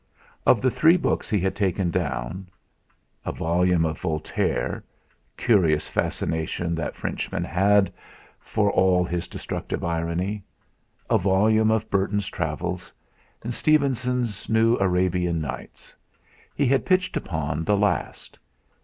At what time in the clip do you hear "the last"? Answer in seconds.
17.63-18.39